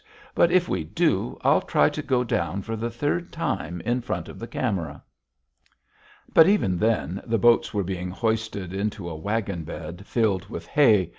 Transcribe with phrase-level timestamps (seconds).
[0.33, 4.27] But if we do, I'll try to go down for the third time in front
[4.29, 5.03] of the camera."
[6.33, 11.09] But even then the boats were being hoisted into a wagon bed filled with hay.